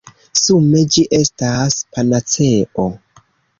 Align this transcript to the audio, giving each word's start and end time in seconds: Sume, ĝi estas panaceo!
Sume, 0.43 0.81
ĝi 0.95 1.03
estas 1.19 1.79
panaceo! 1.93 2.89